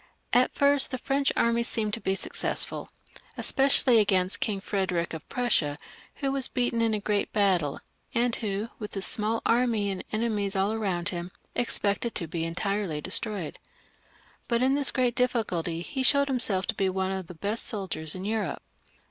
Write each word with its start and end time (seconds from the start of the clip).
At 0.33 0.55
first 0.55 0.89
the 0.89 0.97
French 0.97 1.31
armies 1.35 1.67
seemed 1.67 1.93
to 1.93 2.01
be 2.01 2.15
successful, 2.15 2.91
especially 3.37 3.99
against 3.99 4.39
King 4.39 4.59
Frederick 4.59 5.13
of 5.13 5.29
Prussia, 5.29 5.77
who 6.15 6.31
was 6.31 6.47
beaten 6.47 6.81
in 6.81 6.95
a 6.95 6.99
great 6.99 7.31
battle, 7.31 7.79
and 8.15 8.33
who, 8.37 8.69
with 8.79 8.95
his 8.95 9.05
small 9.05 9.43
army 9.45 9.91
and 9.91 10.03
enemies 10.11 10.55
all 10.55 10.71
around 10.73 11.09
him, 11.09 11.29
expected 11.53 12.15
to 12.15 12.25
be 12.25 12.45
entirely 12.45 12.99
de 12.99 13.11
stroyed. 13.11 13.59
But 14.47 14.63
in 14.63 14.73
this 14.73 14.89
great 14.89 15.13
difficulty 15.13 15.83
he 15.83 16.01
showed 16.01 16.29
himself 16.29 16.65
to 16.65 16.73
be 16.73 16.89
one 16.89 17.11
of 17.11 17.27
the 17.27 17.35
best 17.35 17.63
soldiers 17.67 18.15
in 18.15 18.25
Europe. 18.25 18.63